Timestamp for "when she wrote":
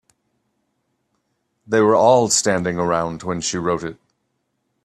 3.21-3.83